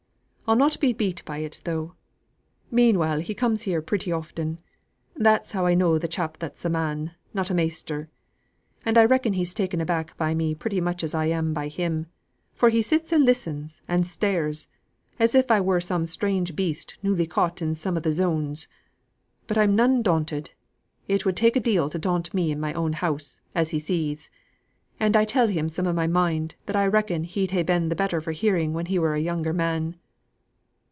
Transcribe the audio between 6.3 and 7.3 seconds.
that's a man,